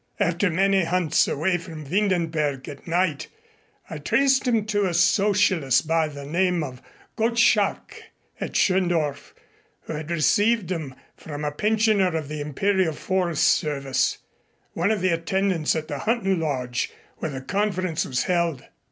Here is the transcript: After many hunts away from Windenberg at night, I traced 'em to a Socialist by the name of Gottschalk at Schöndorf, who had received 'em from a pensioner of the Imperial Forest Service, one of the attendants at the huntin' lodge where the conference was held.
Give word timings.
After 0.19 0.49
many 0.49 0.83
hunts 0.85 1.27
away 1.27 1.59
from 1.59 1.85
Windenberg 1.85 2.67
at 2.67 2.87
night, 2.87 3.27
I 3.87 3.99
traced 3.99 4.47
'em 4.47 4.65
to 4.65 4.87
a 4.87 4.95
Socialist 4.95 5.87
by 5.87 6.07
the 6.07 6.25
name 6.25 6.63
of 6.63 6.81
Gottschalk 7.15 7.93
at 8.39 8.53
Schöndorf, 8.53 9.33
who 9.81 9.93
had 9.93 10.09
received 10.09 10.71
'em 10.71 10.95
from 11.15 11.45
a 11.45 11.51
pensioner 11.51 12.17
of 12.17 12.29
the 12.29 12.41
Imperial 12.41 12.93
Forest 12.93 13.43
Service, 13.47 14.17
one 14.73 14.89
of 14.89 15.01
the 15.01 15.09
attendants 15.13 15.75
at 15.75 15.87
the 15.87 15.99
huntin' 15.99 16.39
lodge 16.39 16.89
where 17.17 17.29
the 17.29 17.41
conference 17.41 18.03
was 18.03 18.23
held. 18.23 18.65